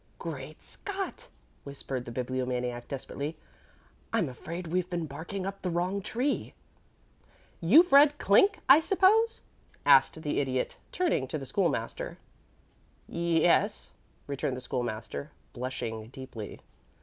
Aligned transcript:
"Great 0.17 0.63
Scott!" 0.63 1.29
whispered 1.63 2.05
the 2.05 2.11
Bibliomaniac, 2.11 2.87
desperately, 2.87 3.37
"I'm 4.11 4.29
afraid 4.29 4.65
we've 4.65 4.89
been 4.89 5.05
barking 5.05 5.45
up 5.45 5.61
the 5.61 5.69
wrong 5.69 6.01
tree." 6.01 6.55
"You've 7.59 7.91
read 7.93 8.17
Clink, 8.17 8.57
I 8.67 8.79
suppose?" 8.79 9.41
asked 9.85 10.19
the 10.23 10.39
Idiot, 10.39 10.77
turning 10.91 11.27
to 11.27 11.37
the 11.37 11.45
School 11.45 11.69
master. 11.69 12.17
"Y 13.07 13.19
yes," 13.41 13.91
returned 14.25 14.57
the 14.57 14.61
School 14.61 14.81
master, 14.81 15.29
blushing 15.53 16.07
deeply. 16.07 16.61